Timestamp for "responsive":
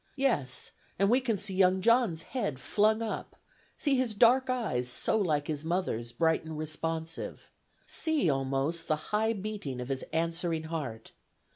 6.57-7.51